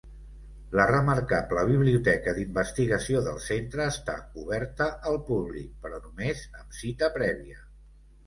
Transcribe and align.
La 0.77 0.85
remarcable 0.91 1.65
biblioteca 1.71 2.31
d'investigació 2.37 3.21
del 3.27 3.37
centre 3.49 3.85
està 3.93 4.15
oberta 4.45 4.87
al 5.11 5.21
públic, 5.27 5.69
però 5.85 6.01
només 6.07 6.41
amb 6.63 6.75
cita 6.81 7.11
prèvia. 7.19 7.63